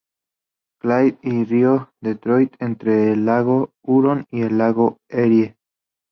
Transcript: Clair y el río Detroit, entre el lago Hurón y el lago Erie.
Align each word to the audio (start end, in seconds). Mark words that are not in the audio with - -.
Clair 0.81 1.19
y 1.21 1.29
el 1.29 1.45
río 1.45 1.93
Detroit, 2.01 2.55
entre 2.59 3.13
el 3.13 3.23
lago 3.25 3.75
Hurón 3.83 4.25
y 4.31 4.41
el 4.41 4.57
lago 4.57 4.97
Erie. 5.09 5.57